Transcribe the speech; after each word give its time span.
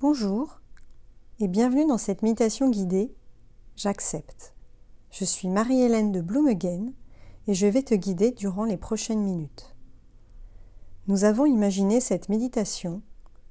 Bonjour 0.00 0.60
et 1.40 1.48
bienvenue 1.48 1.84
dans 1.84 1.98
cette 1.98 2.22
méditation 2.22 2.70
guidée 2.70 3.12
J'accepte. 3.74 4.54
Je 5.10 5.24
suis 5.24 5.48
Marie-Hélène 5.48 6.12
de 6.12 6.20
Bloomegen 6.20 6.92
et 7.48 7.54
je 7.54 7.66
vais 7.66 7.82
te 7.82 7.96
guider 7.96 8.30
durant 8.30 8.64
les 8.64 8.76
prochaines 8.76 9.24
minutes. 9.24 9.74
Nous 11.08 11.24
avons 11.24 11.46
imaginé 11.46 11.98
cette 11.98 12.28
méditation 12.28 13.02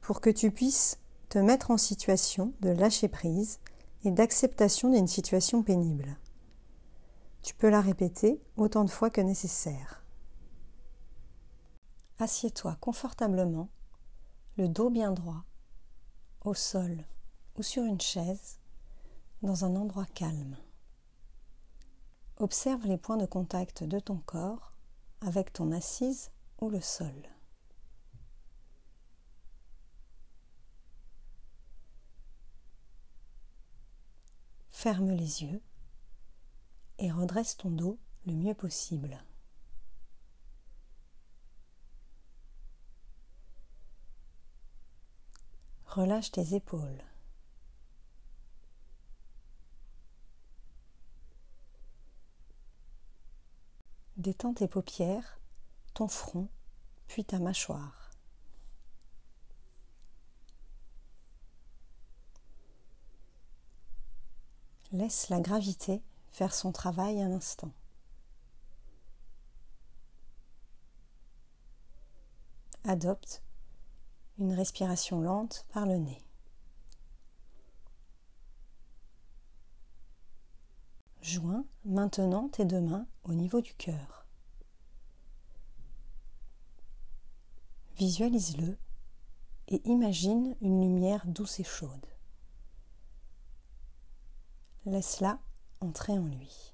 pour 0.00 0.20
que 0.20 0.30
tu 0.30 0.50
puisses 0.50 0.98
te 1.28 1.38
mettre 1.38 1.70
en 1.70 1.76
situation 1.76 2.52
de 2.60 2.70
lâcher 2.70 3.06
prise 3.06 3.60
et 4.02 4.10
d'acceptation 4.10 4.90
d'une 4.90 5.06
situation 5.06 5.62
pénible. 5.62 6.18
Tu 7.42 7.54
peux 7.54 7.70
la 7.70 7.80
répéter 7.80 8.40
autant 8.56 8.82
de 8.82 8.90
fois 8.90 9.10
que 9.10 9.20
nécessaire. 9.20 10.04
Assieds-toi 12.18 12.76
confortablement, 12.80 13.68
le 14.56 14.66
dos 14.66 14.90
bien 14.90 15.12
droit, 15.12 15.44
au 16.44 16.54
sol 16.54 17.04
ou 17.56 17.62
sur 17.62 17.84
une 17.84 18.00
chaise, 18.00 18.58
dans 19.42 19.64
un 19.64 19.76
endroit 19.76 20.06
calme. 20.14 20.56
Observe 22.36 22.86
les 22.86 22.98
points 22.98 23.16
de 23.16 23.26
contact 23.26 23.84
de 23.84 23.98
ton 23.98 24.18
corps 24.18 24.72
avec 25.20 25.52
ton 25.52 25.72
assise 25.72 26.30
ou 26.60 26.70
le 26.70 26.80
sol. 26.80 27.14
Ferme 34.70 35.12
les 35.12 35.42
yeux 35.42 35.60
et 36.98 37.12
redresse 37.12 37.56
ton 37.56 37.70
dos 37.70 37.98
le 38.26 38.32
mieux 38.32 38.54
possible. 38.54 39.22
Relâche 45.94 46.30
tes 46.32 46.54
épaules. 46.54 47.04
Détends 54.16 54.54
tes 54.54 54.68
paupières, 54.68 55.38
ton 55.92 56.08
front, 56.08 56.48
puis 57.08 57.26
ta 57.26 57.40
mâchoire. 57.40 58.10
Laisse 64.92 65.28
la 65.28 65.40
gravité 65.40 66.00
faire 66.30 66.54
son 66.54 66.72
travail 66.72 67.20
un 67.20 67.32
instant. 67.32 67.72
Adopte 72.84 73.42
une 74.38 74.52
respiration 74.52 75.20
lente 75.20 75.66
par 75.72 75.86
le 75.86 75.96
nez. 75.98 76.22
Joins 81.20 81.64
maintenant 81.84 82.48
tes 82.48 82.64
deux 82.64 82.80
mains 82.80 83.06
au 83.24 83.32
niveau 83.32 83.60
du 83.60 83.74
cœur. 83.74 84.26
Visualise-le 87.96 88.76
et 89.68 89.80
imagine 89.88 90.56
une 90.60 90.80
lumière 90.80 91.26
douce 91.26 91.60
et 91.60 91.64
chaude. 91.64 92.06
Laisse-la 94.84 95.38
entrer 95.80 96.18
en 96.18 96.26
lui. 96.26 96.71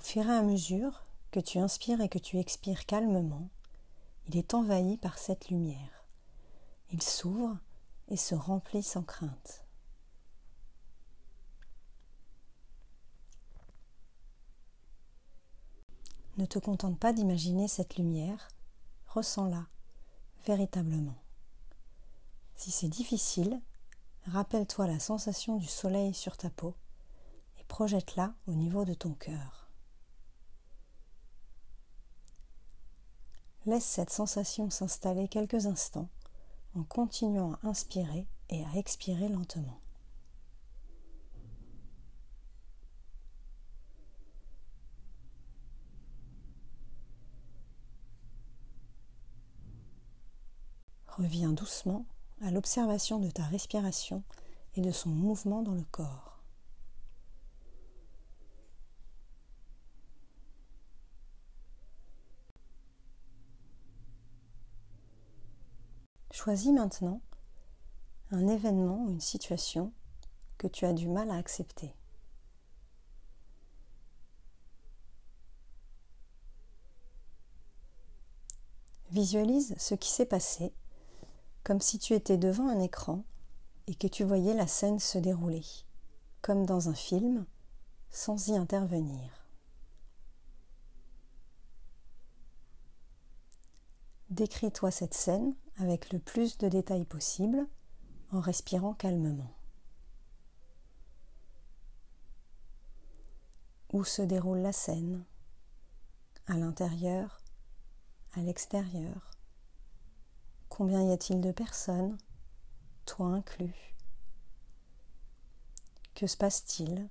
Au 0.00 0.02
fur 0.02 0.26
et 0.26 0.34
à 0.34 0.42
mesure 0.42 1.04
que 1.30 1.40
tu 1.40 1.58
inspires 1.58 2.00
et 2.00 2.08
que 2.08 2.18
tu 2.18 2.38
expires 2.38 2.86
calmement, 2.86 3.50
il 4.26 4.38
est 4.38 4.54
envahi 4.54 4.96
par 4.96 5.18
cette 5.18 5.50
lumière. 5.50 6.06
Il 6.90 7.02
s'ouvre 7.02 7.58
et 8.08 8.16
se 8.16 8.34
remplit 8.34 8.82
sans 8.82 9.02
crainte. 9.02 9.66
Ne 16.38 16.46
te 16.46 16.58
contente 16.58 16.98
pas 16.98 17.12
d'imaginer 17.12 17.68
cette 17.68 17.96
lumière, 17.96 18.48
ressens-la 19.06 19.66
véritablement. 20.46 21.22
Si 22.56 22.70
c'est 22.70 22.88
difficile, 22.88 23.60
rappelle-toi 24.24 24.86
la 24.86 24.98
sensation 24.98 25.58
du 25.58 25.66
soleil 25.66 26.14
sur 26.14 26.38
ta 26.38 26.48
peau 26.48 26.74
et 27.60 27.64
projette-la 27.64 28.32
au 28.46 28.52
niveau 28.52 28.86
de 28.86 28.94
ton 28.94 29.12
cœur. 29.12 29.59
Laisse 33.66 33.84
cette 33.84 34.10
sensation 34.10 34.70
s'installer 34.70 35.28
quelques 35.28 35.66
instants 35.66 36.08
en 36.74 36.82
continuant 36.82 37.52
à 37.62 37.68
inspirer 37.68 38.26
et 38.48 38.64
à 38.64 38.78
expirer 38.78 39.28
lentement. 39.28 39.80
Reviens 51.08 51.52
doucement 51.52 52.06
à 52.40 52.50
l'observation 52.50 53.18
de 53.18 53.30
ta 53.30 53.42
respiration 53.42 54.22
et 54.74 54.80
de 54.80 54.90
son 54.90 55.10
mouvement 55.10 55.62
dans 55.62 55.74
le 55.74 55.84
corps. 55.90 56.29
Choisis 66.42 66.72
maintenant 66.72 67.20
un 68.30 68.48
événement 68.48 69.04
ou 69.04 69.10
une 69.10 69.20
situation 69.20 69.92
que 70.56 70.68
tu 70.68 70.86
as 70.86 70.94
du 70.94 71.06
mal 71.06 71.30
à 71.30 71.34
accepter. 71.34 71.94
Visualise 79.10 79.74
ce 79.76 79.94
qui 79.94 80.08
s'est 80.08 80.24
passé 80.24 80.72
comme 81.62 81.82
si 81.82 81.98
tu 81.98 82.14
étais 82.14 82.38
devant 82.38 82.70
un 82.70 82.80
écran 82.80 83.22
et 83.86 83.94
que 83.94 84.06
tu 84.06 84.24
voyais 84.24 84.54
la 84.54 84.66
scène 84.66 84.98
se 84.98 85.18
dérouler, 85.18 85.66
comme 86.40 86.64
dans 86.64 86.88
un 86.88 86.94
film, 86.94 87.44
sans 88.08 88.48
y 88.48 88.56
intervenir. 88.56 89.30
Décris-toi 94.30 94.90
cette 94.90 95.12
scène 95.12 95.54
avec 95.80 96.12
le 96.12 96.18
plus 96.18 96.58
de 96.58 96.68
détails 96.68 97.04
possible 97.04 97.66
en 98.32 98.40
respirant 98.40 98.92
calmement. 98.92 99.50
Où 103.92 104.04
se 104.04 104.22
déroule 104.22 104.58
la 104.58 104.72
scène? 104.72 105.24
À 106.46 106.56
l'intérieur? 106.56 107.40
À 108.34 108.40
l'extérieur? 108.40 109.30
Combien 110.68 111.02
y 111.02 111.12
a-t-il 111.12 111.40
de 111.40 111.50
personnes, 111.50 112.16
toi 113.06 113.28
inclus? 113.28 113.96
Que 116.14 116.26
se 116.26 116.36
passe-t-il? 116.36 117.08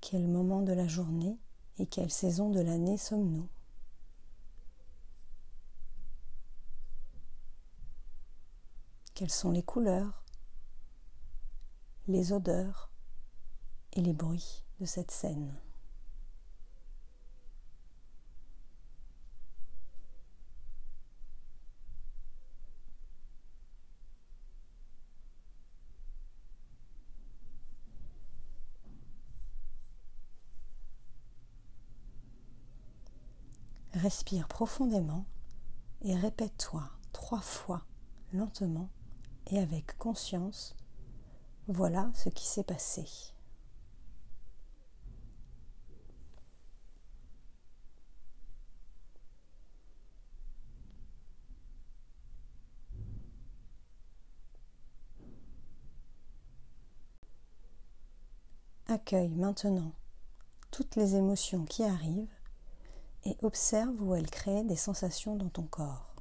Quel 0.00 0.28
moment 0.28 0.62
de 0.62 0.72
la 0.72 0.86
journée 0.86 1.38
et 1.78 1.86
quelle 1.86 2.10
saison 2.10 2.50
de 2.50 2.60
l'année 2.60 2.98
sommes-nous? 2.98 3.48
Quelles 9.14 9.30
sont 9.30 9.52
les 9.52 9.62
couleurs, 9.62 10.24
les 12.08 12.32
odeurs 12.32 12.90
et 13.92 14.00
les 14.00 14.12
bruits 14.12 14.64
de 14.80 14.86
cette 14.86 15.12
scène. 15.12 15.56
Respire 33.92 34.48
profondément 34.48 35.24
et 36.02 36.16
répète-toi 36.16 36.90
trois 37.12 37.40
fois 37.40 37.86
lentement 38.32 38.90
et 39.50 39.58
avec 39.58 39.96
conscience, 39.98 40.76
voilà 41.68 42.10
ce 42.14 42.28
qui 42.28 42.44
s'est 42.46 42.64
passé. 42.64 43.04
Accueille 58.86 59.34
maintenant 59.34 59.92
toutes 60.70 60.94
les 60.96 61.16
émotions 61.16 61.64
qui 61.64 61.82
arrivent 61.82 62.28
et 63.24 63.36
observe 63.42 64.00
où 64.00 64.14
elle 64.14 64.30
crée 64.30 64.62
des 64.64 64.76
sensations 64.76 65.36
dans 65.36 65.48
ton 65.48 65.64
corps. 65.64 66.13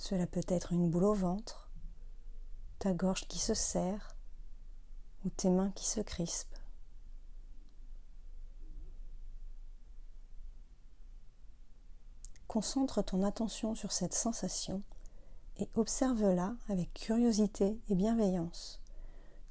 Cela 0.00 0.26
peut 0.26 0.40
être 0.48 0.72
une 0.72 0.88
boule 0.88 1.04
au 1.04 1.12
ventre, 1.12 1.68
ta 2.78 2.94
gorge 2.94 3.28
qui 3.28 3.38
se 3.38 3.52
serre 3.52 4.16
ou 5.26 5.28
tes 5.28 5.50
mains 5.50 5.72
qui 5.72 5.86
se 5.86 6.00
crispent. 6.00 6.56
Concentre 12.48 13.02
ton 13.02 13.22
attention 13.22 13.74
sur 13.74 13.92
cette 13.92 14.14
sensation 14.14 14.82
et 15.58 15.68
observe-la 15.74 16.54
avec 16.70 16.94
curiosité 16.94 17.78
et 17.90 17.94
bienveillance, 17.94 18.80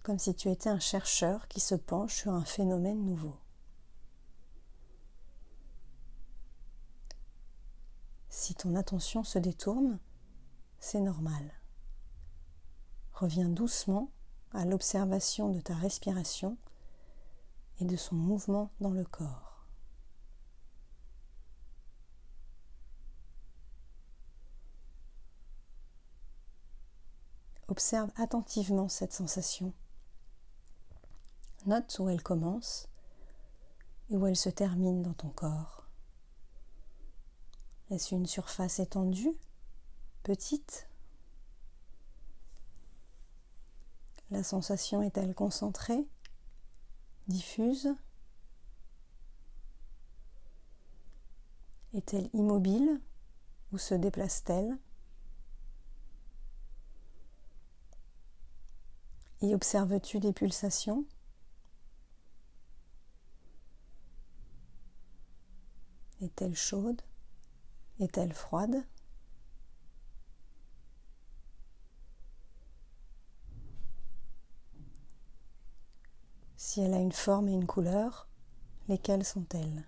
comme 0.01 0.17
si 0.17 0.33
tu 0.33 0.49
étais 0.49 0.71
un 0.71 0.79
chercheur 0.79 1.47
qui 1.47 1.59
se 1.59 1.75
penche 1.75 2.15
sur 2.15 2.33
un 2.33 2.43
phénomène 2.43 3.05
nouveau. 3.05 3.37
Si 8.29 8.55
ton 8.55 8.73
attention 8.73 9.23
se 9.23 9.37
détourne, 9.37 9.99
c'est 10.79 11.01
normal. 11.01 11.53
Reviens 13.13 13.49
doucement 13.49 14.11
à 14.53 14.65
l'observation 14.65 15.49
de 15.49 15.59
ta 15.59 15.75
respiration 15.75 16.57
et 17.79 17.85
de 17.85 17.95
son 17.95 18.15
mouvement 18.15 18.71
dans 18.79 18.91
le 18.91 19.03
corps. 19.03 19.67
Observe 27.67 28.09
attentivement 28.15 28.87
cette 28.89 29.13
sensation. 29.13 29.73
Note 31.67 31.99
où 31.99 32.09
elle 32.09 32.23
commence 32.23 32.87
et 34.09 34.17
où 34.17 34.25
elle 34.25 34.35
se 34.35 34.49
termine 34.49 35.03
dans 35.03 35.13
ton 35.13 35.29
corps. 35.29 35.85
Est-ce 37.91 38.15
une 38.15 38.25
surface 38.25 38.79
étendue, 38.79 39.35
petite. 40.23 40.87
La 44.31 44.43
sensation 44.43 45.01
est-elle 45.01 45.33
concentrée, 45.33 46.07
diffuse. 47.27 47.95
Est-elle 51.93 52.29
immobile 52.33 53.01
ou 53.71 53.77
se 53.77 53.95
déplace-t-elle? 53.95 54.77
Y 59.41 59.55
observes-tu 59.55 60.19
des 60.19 60.33
pulsations? 60.33 61.05
Est-elle 66.21 66.55
chaude? 66.55 67.01
Est-elle 67.99 68.33
froide? 68.33 68.85
Si 76.69 76.81
elle 76.81 76.93
a 76.93 76.99
une 76.99 77.11
forme 77.11 77.49
et 77.49 77.53
une 77.53 77.65
couleur, 77.65 78.27
lesquelles 78.89 79.25
sont-elles? 79.25 79.87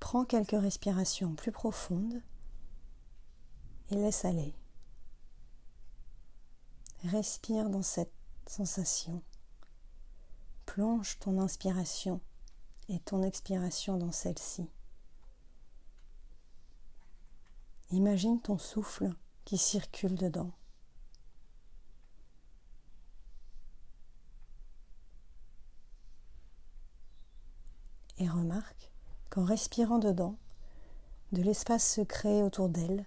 Prends 0.00 0.24
quelques 0.24 0.52
respirations 0.52 1.34
plus 1.34 1.52
profondes 1.52 2.22
et 3.90 3.96
laisse 3.96 4.24
aller. 4.24 4.54
Respire 7.04 7.68
dans 7.68 7.82
cette 7.82 8.14
sensation. 8.46 9.22
Plonge 10.76 11.18
ton 11.20 11.38
inspiration 11.38 12.20
et 12.90 12.98
ton 12.98 13.22
expiration 13.22 13.96
dans 13.96 14.12
celle-ci. 14.12 14.68
Imagine 17.92 18.42
ton 18.42 18.58
souffle 18.58 19.10
qui 19.46 19.56
circule 19.56 20.16
dedans. 20.16 20.52
Et 28.18 28.28
remarque 28.28 28.92
qu'en 29.30 29.44
respirant 29.44 29.98
dedans, 29.98 30.36
de 31.32 31.40
l'espace 31.40 31.90
se 31.90 32.02
crée 32.02 32.42
autour 32.42 32.68
d'elle 32.68 33.06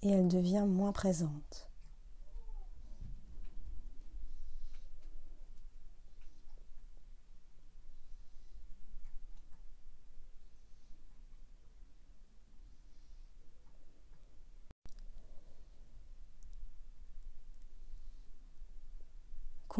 et 0.00 0.08
elle 0.08 0.28
devient 0.28 0.64
moins 0.66 0.92
présente. 0.92 1.69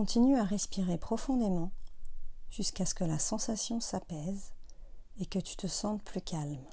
Continue 0.00 0.38
à 0.38 0.44
respirer 0.44 0.97
profondément 0.97 1.73
jusqu'à 2.49 2.87
ce 2.87 2.94
que 2.94 3.05
la 3.05 3.19
sensation 3.19 3.81
s'apaise 3.81 4.55
et 5.19 5.26
que 5.26 5.38
tu 5.38 5.56
te 5.56 5.67
sentes 5.67 6.02
plus 6.02 6.23
calme. 6.23 6.64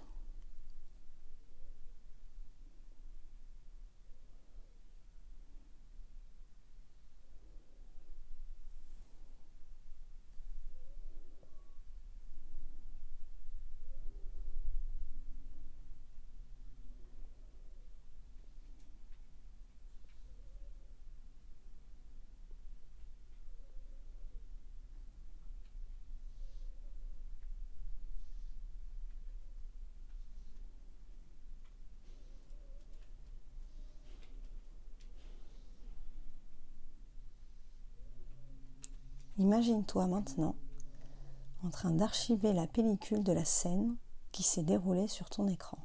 Imagine-toi 39.40 40.08
maintenant 40.08 40.56
en 41.64 41.70
train 41.70 41.92
d'archiver 41.92 42.54
la 42.54 42.66
pellicule 42.66 43.24
de 43.24 43.34
la 43.34 43.46
scène 43.46 43.96
qui 44.32 44.42
s'est 44.42 44.64
déroulée 44.64 45.08
sur 45.08 45.30
ton 45.30 45.48
écran. 45.48 45.78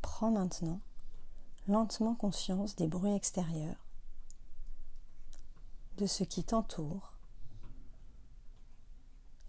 Prends 0.00 0.30
maintenant 0.30 0.80
lentement 1.66 2.14
conscience 2.14 2.76
des 2.76 2.86
bruits 2.86 3.14
extérieurs, 3.14 3.84
de 5.96 6.06
ce 6.06 6.22
qui 6.22 6.44
t'entoure 6.44 7.13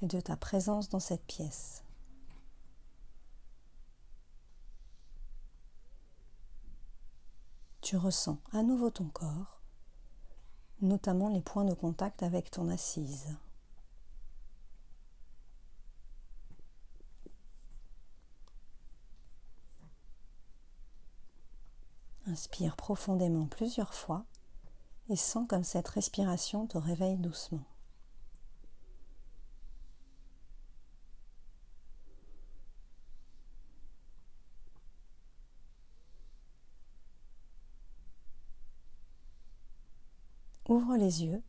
et 0.02 0.08
de 0.08 0.20
ta 0.20 0.36
présence 0.36 0.90
dans 0.90 1.00
cette 1.00 1.26
pièce. 1.26 1.84
Tu 7.82 7.98
ressens 7.98 8.40
à 8.52 8.64
nouveau 8.64 8.90
ton 8.90 9.06
corps, 9.10 9.62
notamment 10.82 11.30
les 11.30 11.42
points 11.42 11.66
de 11.66 11.76
contact 11.76 12.24
avec 12.24 12.50
ton 12.50 12.70
assise. 12.70 13.38
Inspire 22.26 22.76
profondément 22.76 23.46
plusieurs 23.46 23.94
fois 23.94 24.26
et 25.10 25.16
sens 25.16 25.48
comme 25.48 25.64
cette 25.64 25.88
respiration 25.90 26.66
te 26.66 26.80
réveille 26.80 27.18
doucement. 27.18 27.64
Ouvre 40.76 40.98
les 40.98 41.24
yeux 41.24 41.42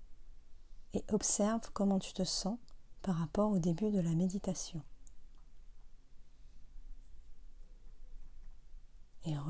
et 0.95 1.03
observe 1.11 1.73
comment 1.73 1.99
tu 1.99 2.13
te 2.13 2.23
sens 2.23 2.61
par 3.03 3.17
rapport 3.17 3.51
au 3.51 3.59
début 3.59 3.91
de 3.91 3.99
la 3.99 4.15
méditation. 4.15 4.81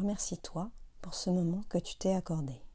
remercie 0.07 0.39
toi 0.39 0.71
pour 1.03 1.15
ce 1.15 1.29
moment 1.29 1.61
que 1.69 1.77
tu 1.77 1.95
t'es 1.97 2.15
accordé. 2.15 2.66